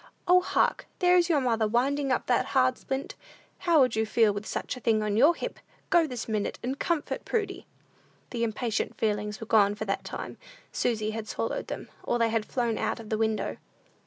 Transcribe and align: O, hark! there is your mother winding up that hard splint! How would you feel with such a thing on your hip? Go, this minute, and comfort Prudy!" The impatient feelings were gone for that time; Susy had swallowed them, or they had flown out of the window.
O, 0.27 0.41
hark! 0.41 0.87
there 0.97 1.15
is 1.15 1.29
your 1.29 1.39
mother 1.39 1.67
winding 1.67 2.11
up 2.11 2.25
that 2.25 2.47
hard 2.57 2.75
splint! 2.75 3.13
How 3.59 3.79
would 3.79 3.95
you 3.95 4.03
feel 4.03 4.33
with 4.33 4.47
such 4.47 4.75
a 4.75 4.79
thing 4.79 5.03
on 5.03 5.15
your 5.15 5.35
hip? 5.35 5.59
Go, 5.91 6.07
this 6.07 6.27
minute, 6.27 6.57
and 6.63 6.79
comfort 6.79 7.23
Prudy!" 7.23 7.67
The 8.31 8.43
impatient 8.43 8.97
feelings 8.97 9.39
were 9.39 9.45
gone 9.45 9.75
for 9.75 9.85
that 9.85 10.03
time; 10.03 10.37
Susy 10.71 11.11
had 11.11 11.27
swallowed 11.27 11.67
them, 11.67 11.89
or 12.01 12.17
they 12.17 12.29
had 12.29 12.47
flown 12.47 12.79
out 12.79 12.99
of 12.99 13.09
the 13.09 13.17
window. 13.19 13.57